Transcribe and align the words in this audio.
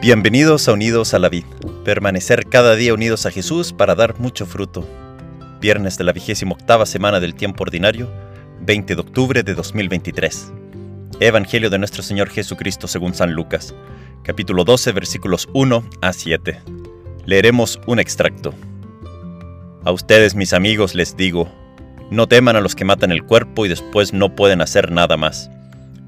Bienvenidos 0.00 0.66
a 0.66 0.72
Unidos 0.72 1.12
a 1.12 1.18
la 1.18 1.28
Vid. 1.28 1.44
Permanecer 1.84 2.46
cada 2.46 2.74
día 2.74 2.94
unidos 2.94 3.26
a 3.26 3.30
Jesús 3.30 3.74
para 3.74 3.94
dar 3.94 4.18
mucho 4.18 4.46
fruto. 4.46 4.88
Viernes 5.60 5.98
de 5.98 6.04
la 6.04 6.12
vigésima 6.12 6.52
octava 6.52 6.86
semana 6.86 7.20
del 7.20 7.34
tiempo 7.34 7.64
ordinario, 7.64 8.10
20 8.62 8.94
de 8.94 9.00
octubre 9.02 9.42
de 9.42 9.52
2023. 9.52 10.54
Evangelio 11.20 11.68
de 11.68 11.78
nuestro 11.78 12.02
Señor 12.02 12.30
Jesucristo 12.30 12.88
según 12.88 13.12
San 13.12 13.34
Lucas, 13.34 13.74
capítulo 14.22 14.64
12, 14.64 14.92
versículos 14.92 15.50
1 15.52 15.84
a 16.00 16.12
7. 16.14 16.62
Leeremos 17.26 17.78
un 17.86 18.00
extracto. 18.00 18.54
A 19.84 19.92
ustedes, 19.92 20.34
mis 20.34 20.54
amigos, 20.54 20.94
les 20.94 21.14
digo, 21.14 21.46
no 22.10 22.26
teman 22.26 22.56
a 22.56 22.62
los 22.62 22.74
que 22.74 22.86
matan 22.86 23.12
el 23.12 23.22
cuerpo 23.22 23.66
y 23.66 23.68
después 23.68 24.14
no 24.14 24.34
pueden 24.34 24.62
hacer 24.62 24.92
nada 24.92 25.18
más. 25.18 25.50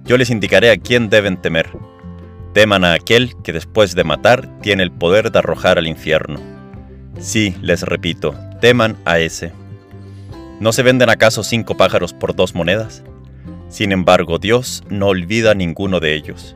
Yo 0.04 0.16
les 0.16 0.30
indicaré 0.30 0.70
a 0.70 0.78
quién 0.78 1.10
deben 1.10 1.42
temer 1.42 1.68
Teman 2.52 2.84
a 2.84 2.92
aquel 2.92 3.34
que 3.42 3.52
después 3.52 3.94
de 3.94 4.04
matar 4.04 4.60
tiene 4.60 4.82
el 4.82 4.92
poder 4.92 5.32
de 5.32 5.38
arrojar 5.38 5.78
al 5.78 5.86
infierno. 5.86 6.38
Sí, 7.18 7.56
les 7.62 7.82
repito, 7.82 8.34
teman 8.60 8.96
a 9.06 9.18
ese. 9.18 9.52
¿No 10.60 10.72
se 10.72 10.82
venden 10.82 11.08
acaso 11.08 11.42
cinco 11.42 11.76
pájaros 11.76 12.12
por 12.12 12.36
dos 12.36 12.54
monedas? 12.54 13.02
Sin 13.68 13.90
embargo, 13.90 14.38
Dios 14.38 14.84
no 14.90 15.06
olvida 15.06 15.54
ninguno 15.54 15.98
de 15.98 16.14
ellos. 16.14 16.54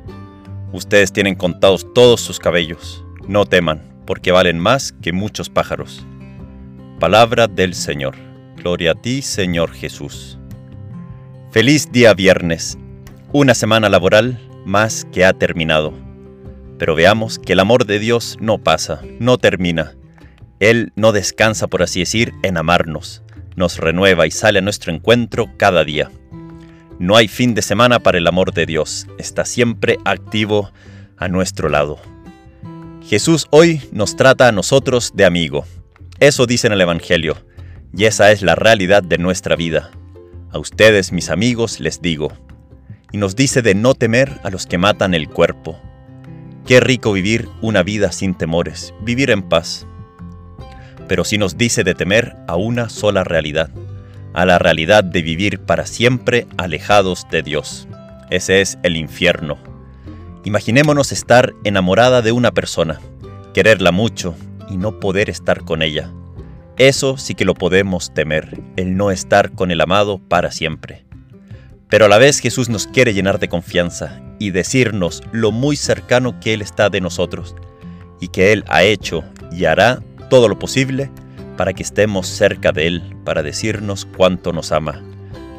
Ustedes 0.73 1.13
tienen 1.13 1.35
contados 1.35 1.87
todos 1.95 2.21
sus 2.21 2.39
cabellos. 2.39 3.03
No 3.27 3.47
teman, 3.47 3.83
porque 4.07 4.33
valen 4.33 4.59
más 4.59 4.93
que 5.01 5.13
muchos 5.15 5.49
pájaros. 5.49 6.07
Palabra 7.01 7.47
del 7.49 7.73
Señor. 7.73 8.17
Gloria 8.57 8.93
a 8.93 8.95
ti, 8.95 9.23
Señor 9.23 9.73
Jesús. 9.73 10.39
Feliz 11.53 11.91
día 11.91 12.13
viernes. 12.13 12.77
Una 13.33 13.55
semana 13.55 13.89
laboral 13.89 14.39
más 14.67 15.07
que 15.13 15.25
ha 15.25 15.33
terminado. 15.33 15.95
Pero 16.79 16.95
veamos 16.95 17.39
que 17.39 17.55
el 17.55 17.61
amor 17.61 17.87
de 17.87 17.99
Dios 17.99 18.37
no 18.41 18.59
pasa, 18.59 19.01
no 19.19 19.39
termina. 19.39 19.95
Él 20.61 20.93
no 20.97 21.13
descansa, 21.13 21.69
por 21.69 21.83
así 21.83 22.01
decir, 22.01 22.35
en 22.43 22.59
amarnos. 22.59 23.23
Nos 23.55 23.79
renueva 23.79 24.27
y 24.27 24.31
sale 24.31 24.59
a 24.59 24.63
nuestro 24.63 24.93
encuentro 24.93 25.47
cada 25.57 25.85
día. 25.85 26.11
No 26.99 27.17
hay 27.17 27.29
fin 27.29 27.55
de 27.55 27.63
semana 27.63 28.01
para 28.01 28.19
el 28.19 28.27
amor 28.27 28.53
de 28.53 28.67
Dios. 28.67 29.07
Está 29.19 29.45
siempre 29.45 29.99
activo 30.05 30.71
a 31.17 31.29
nuestro 31.29 31.69
lado. 31.69 31.99
Jesús 33.07 33.47
hoy 33.51 33.81
nos 33.93 34.17
trata 34.17 34.49
a 34.49 34.53
nosotros 34.53 35.13
de 35.15 35.25
amigo. 35.25 35.65
Eso 36.19 36.47
dice 36.47 36.67
en 36.67 36.73
el 36.73 36.81
Evangelio. 36.81 37.37
Y 37.97 38.05
esa 38.05 38.33
es 38.33 38.43
la 38.43 38.55
realidad 38.55 39.03
de 39.03 39.19
nuestra 39.19 39.57
vida. 39.57 39.91
A 40.51 40.59
ustedes, 40.59 41.13
mis 41.13 41.31
amigos, 41.31 41.81
les 41.81 42.03
digo, 42.03 42.33
y 43.17 43.19
nos 43.19 43.35
dice 43.35 43.63
de 43.63 43.75
no 43.75 43.95
temer 43.95 44.41
a 44.43 44.51
los 44.51 44.67
que 44.67 44.77
matan 44.77 45.15
el 45.15 45.31
cuerpo. 45.31 45.81
Qué 46.67 46.81
rico 46.81 47.15
vivir 47.15 47.49
una 47.63 47.83
vida 47.83 48.13
sin 48.13 48.35
temores, 48.35 48.93
vivir 49.01 49.31
en 49.31 49.43
paz. 49.43 49.87
Pero 51.09 51.25
sí 51.25 51.39
nos 51.39 51.57
dice 51.57 51.83
de 51.83 51.95
temer 51.95 52.37
a 52.47 52.57
una 52.57 52.91
sola 52.91 53.25
realidad, 53.25 53.71
a 54.35 54.45
la 54.45 54.59
realidad 54.59 55.03
de 55.03 55.23
vivir 55.23 55.61
para 55.61 55.87
siempre 55.87 56.47
alejados 56.59 57.27
de 57.31 57.43
Dios. 57.43 57.89
Ese 58.29 58.61
es 58.61 58.77
el 58.83 58.99
infierno. 58.99 59.57
Imaginémonos 60.45 61.11
estar 61.11 61.55
enamorada 61.65 62.21
de 62.21 62.33
una 62.33 62.51
persona, 62.51 63.01
quererla 63.55 63.93
mucho 63.93 64.35
y 64.69 64.77
no 64.77 65.01
poder 65.01 65.31
estar 65.31 65.65
con 65.65 65.81
ella. 65.81 66.13
Eso 66.77 67.17
sí 67.17 67.35
que 67.35 67.47
lo 67.47 67.55
podemos 67.55 68.13
temer, 68.13 68.61
el 68.77 68.95
no 68.99 69.11
estar 69.11 69.53
con 69.53 69.71
el 69.71 69.81
amado 69.81 70.19
para 70.19 70.51
siempre. 70.51 71.06
Pero 71.89 72.07
a 72.07 72.09
la 72.09 72.19
vez 72.19 72.41
Jesús 72.41 72.69
nos 72.69 72.87
quiere 72.87 73.15
llenar 73.15 73.39
de 73.39 73.49
confianza 73.49 74.21
y 74.39 74.51
decirnos 74.51 75.23
lo 75.33 75.53
muy 75.53 75.77
cercano 75.77 76.39
que 76.41 76.53
Él 76.53 76.63
está 76.63 76.91
de 76.91 77.01
nosotros 77.01 77.55
y 78.21 78.29
que 78.29 78.53
Él 78.53 78.65
ha 78.69 78.83
hecho 78.83 79.23
y 79.53 79.67
hará 79.67 80.03
todo 80.29 80.49
lo 80.49 80.59
posible 80.59 81.11
para 81.57 81.73
que 81.73 81.83
estemos 81.83 82.27
cerca 82.27 82.73
de 82.73 82.89
Él, 82.89 83.17
para 83.25 83.43
decirnos 83.43 84.07
cuánto 84.17 84.53
nos 84.53 84.73
ama. 84.73 85.03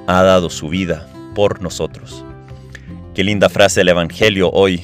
Ha 0.07 0.22
dado 0.24 0.50
su 0.50 0.69
vida 0.69 1.07
por 1.34 1.62
nosotros. 1.62 2.24
Qué 3.16 3.24
linda 3.24 3.50
frase 3.50 3.80
del 3.80 3.90
Evangelio 3.90 4.51
hoy. 4.51 4.84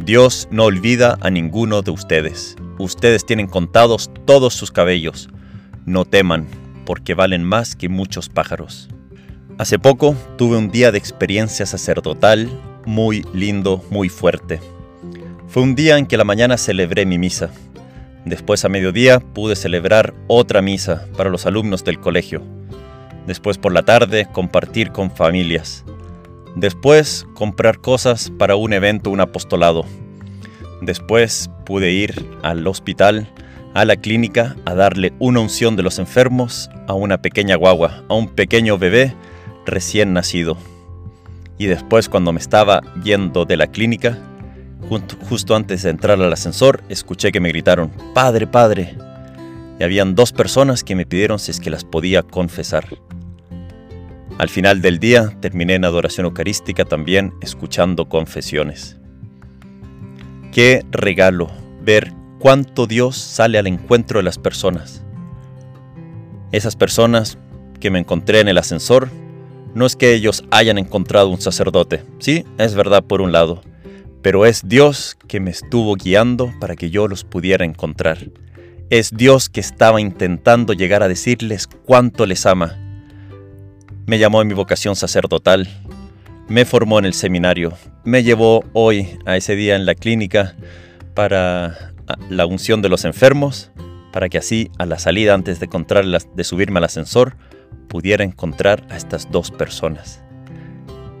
Dios 0.00 0.48
no 0.50 0.64
olvida 0.64 1.16
a 1.20 1.30
ninguno 1.30 1.82
de 1.82 1.92
ustedes. 1.92 2.56
Ustedes 2.78 3.24
tienen 3.24 3.46
contados 3.46 4.10
todos 4.26 4.54
sus 4.54 4.72
cabellos. 4.72 5.30
No 5.86 6.04
teman, 6.04 6.48
porque 6.84 7.14
valen 7.14 7.44
más 7.44 7.76
que 7.76 7.88
muchos 7.88 8.28
pájaros. 8.28 8.88
Hace 9.58 9.78
poco 9.78 10.16
tuve 10.38 10.56
un 10.56 10.70
día 10.70 10.90
de 10.90 10.98
experiencia 10.98 11.66
sacerdotal 11.66 12.50
muy 12.86 13.24
lindo, 13.34 13.84
muy 13.90 14.08
fuerte. 14.08 14.60
Fue 15.46 15.62
un 15.62 15.74
día 15.74 15.98
en 15.98 16.06
que 16.06 16.16
la 16.16 16.24
mañana 16.24 16.56
celebré 16.56 17.04
mi 17.04 17.18
misa. 17.18 17.50
Después 18.24 18.64
a 18.64 18.70
mediodía 18.70 19.20
pude 19.20 19.54
celebrar 19.54 20.14
otra 20.26 20.62
misa 20.62 21.06
para 21.16 21.28
los 21.28 21.44
alumnos 21.44 21.84
del 21.84 22.00
colegio. 22.00 22.42
Después 23.26 23.58
por 23.58 23.72
la 23.72 23.82
tarde 23.82 24.26
compartir 24.32 24.90
con 24.90 25.10
familias. 25.10 25.84
Después 26.56 27.26
comprar 27.34 27.78
cosas 27.78 28.32
para 28.38 28.56
un 28.56 28.72
evento, 28.72 29.10
un 29.10 29.20
apostolado. 29.20 29.84
Después 30.80 31.50
pude 31.66 31.92
ir 31.92 32.26
al 32.42 32.66
hospital, 32.66 33.28
a 33.74 33.84
la 33.84 33.96
clínica, 33.96 34.56
a 34.64 34.74
darle 34.74 35.12
una 35.18 35.40
unción 35.40 35.76
de 35.76 35.82
los 35.82 35.98
enfermos 35.98 36.70
a 36.88 36.94
una 36.94 37.20
pequeña 37.20 37.56
guagua, 37.56 38.02
a 38.08 38.14
un 38.14 38.28
pequeño 38.28 38.78
bebé 38.78 39.14
recién 39.66 40.12
nacido. 40.12 40.56
Y 41.58 41.66
después 41.66 42.08
cuando 42.08 42.32
me 42.32 42.40
estaba 42.40 42.80
yendo 43.02 43.44
de 43.44 43.56
la 43.56 43.68
clínica, 43.68 44.18
justo 45.28 45.54
antes 45.54 45.82
de 45.82 45.90
entrar 45.90 46.20
al 46.20 46.32
ascensor, 46.32 46.82
escuché 46.88 47.32
que 47.32 47.40
me 47.40 47.48
gritaron, 47.48 47.90
Padre, 48.14 48.46
Padre. 48.46 48.96
Y 49.78 49.84
habían 49.84 50.14
dos 50.14 50.32
personas 50.32 50.84
que 50.84 50.94
me 50.94 51.06
pidieron 51.06 51.38
si 51.38 51.50
es 51.50 51.60
que 51.60 51.70
las 51.70 51.84
podía 51.84 52.22
confesar. 52.22 52.86
Al 54.38 54.48
final 54.48 54.80
del 54.82 54.98
día 54.98 55.32
terminé 55.40 55.74
en 55.74 55.84
adoración 55.84 56.26
eucarística 56.26 56.84
también 56.84 57.32
escuchando 57.40 58.08
confesiones. 58.08 58.96
Qué 60.52 60.84
regalo 60.90 61.50
ver 61.82 62.12
cuánto 62.38 62.86
Dios 62.86 63.16
sale 63.16 63.58
al 63.58 63.66
encuentro 63.66 64.18
de 64.18 64.24
las 64.24 64.38
personas. 64.38 65.02
Esas 66.50 66.76
personas 66.76 67.38
que 67.80 67.90
me 67.90 67.98
encontré 67.98 68.40
en 68.40 68.48
el 68.48 68.58
ascensor 68.58 69.08
no 69.74 69.86
es 69.86 69.96
que 69.96 70.14
ellos 70.14 70.44
hayan 70.50 70.78
encontrado 70.78 71.28
un 71.28 71.40
sacerdote, 71.40 72.04
sí, 72.18 72.44
es 72.58 72.74
verdad 72.74 73.02
por 73.02 73.22
un 73.22 73.32
lado, 73.32 73.62
pero 74.22 74.46
es 74.46 74.68
Dios 74.68 75.16
que 75.28 75.40
me 75.40 75.50
estuvo 75.50 75.94
guiando 75.96 76.52
para 76.60 76.76
que 76.76 76.90
yo 76.90 77.08
los 77.08 77.24
pudiera 77.24 77.64
encontrar. 77.64 78.18
Es 78.90 79.10
Dios 79.16 79.48
que 79.48 79.60
estaba 79.60 80.00
intentando 80.00 80.74
llegar 80.74 81.02
a 81.02 81.08
decirles 81.08 81.66
cuánto 81.66 82.26
les 82.26 82.44
ama. 82.44 82.78
Me 84.06 84.18
llamó 84.18 84.42
en 84.42 84.48
mi 84.48 84.54
vocación 84.54 84.94
sacerdotal, 84.94 85.68
me 86.48 86.64
formó 86.64 86.98
en 86.98 87.06
el 87.06 87.14
seminario, 87.14 87.72
me 88.04 88.22
llevó 88.22 88.64
hoy 88.74 89.18
a 89.24 89.36
ese 89.36 89.56
día 89.56 89.76
en 89.76 89.86
la 89.86 89.94
clínica 89.94 90.54
para 91.14 91.94
la 92.28 92.46
unción 92.46 92.82
de 92.82 92.90
los 92.90 93.04
enfermos, 93.04 93.70
para 94.12 94.28
que 94.28 94.38
así 94.38 94.70
a 94.78 94.86
la 94.86 94.98
salida 94.98 95.34
antes 95.34 95.58
de, 95.58 95.68
de 96.34 96.44
subirme 96.44 96.78
al 96.78 96.84
ascensor 96.84 97.36
pudiera 97.88 98.24
encontrar 98.24 98.86
a 98.90 98.96
estas 98.96 99.30
dos 99.30 99.50
personas. 99.50 100.22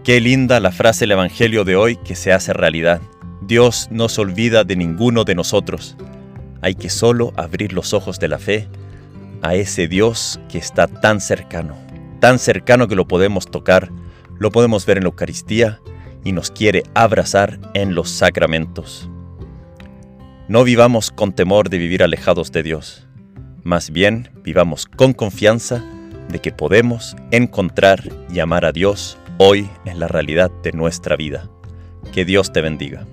Qué 0.04 0.20
linda 0.20 0.58
la 0.58 0.72
frase 0.72 1.04
del 1.04 1.12
Evangelio 1.12 1.64
de 1.64 1.76
hoy 1.76 1.96
que 1.96 2.16
se 2.16 2.32
hace 2.32 2.52
realidad. 2.52 3.00
Dios 3.42 3.88
no 3.90 4.08
se 4.08 4.20
olvida 4.20 4.64
de 4.64 4.74
ninguno 4.74 5.24
de 5.24 5.34
nosotros. 5.34 5.96
Hay 6.60 6.74
que 6.74 6.90
solo 6.90 7.32
abrir 7.36 7.72
los 7.72 7.92
ojos 7.92 8.18
de 8.18 8.28
la 8.28 8.38
fe 8.38 8.68
a 9.42 9.54
ese 9.54 9.88
Dios 9.88 10.40
que 10.48 10.58
está 10.58 10.86
tan 10.86 11.20
cercano, 11.20 11.76
tan 12.20 12.38
cercano 12.38 12.88
que 12.88 12.96
lo 12.96 13.06
podemos 13.06 13.46
tocar, 13.50 13.90
lo 14.38 14.50
podemos 14.50 14.86
ver 14.86 14.96
en 14.96 15.04
la 15.04 15.10
Eucaristía 15.10 15.80
y 16.24 16.32
nos 16.32 16.50
quiere 16.50 16.84
abrazar 16.94 17.58
en 17.74 17.94
los 17.94 18.10
sacramentos. 18.10 19.08
No 20.48 20.64
vivamos 20.64 21.10
con 21.10 21.32
temor 21.32 21.70
de 21.70 21.78
vivir 21.78 22.02
alejados 22.02 22.52
de 22.52 22.62
Dios, 22.62 23.06
más 23.64 23.90
bien 23.90 24.30
vivamos 24.42 24.86
con 24.86 25.12
confianza 25.12 25.84
de 26.32 26.40
que 26.40 26.50
podemos 26.50 27.16
encontrar 27.30 28.02
y 28.32 28.40
amar 28.40 28.64
a 28.64 28.72
Dios 28.72 29.18
hoy 29.38 29.68
en 29.84 30.00
la 30.00 30.08
realidad 30.08 30.50
de 30.62 30.72
nuestra 30.72 31.16
vida. 31.16 31.48
Que 32.12 32.24
Dios 32.24 32.52
te 32.52 32.60
bendiga. 32.60 33.06